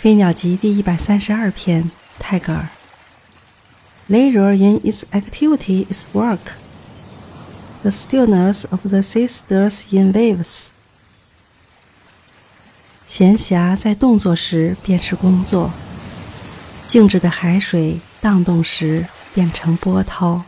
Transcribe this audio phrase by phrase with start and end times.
[0.02, 2.70] 《飞鸟集》第一百三十二篇，泰戈尔。
[4.08, 6.38] Leisure in its activity is work.
[7.82, 10.68] The stillness of the sea stirs in waves.
[13.04, 15.70] 闲暇在动作时便是工作，
[16.86, 20.44] 静止的海水荡动时变成波涛。